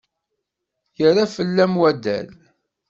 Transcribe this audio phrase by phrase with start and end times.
[0.99, 2.27] Yerra fell-am wadal.